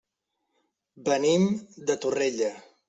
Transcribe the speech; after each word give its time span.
Venim 1.11 1.47
de 1.91 2.01
Torrella. 2.07 2.55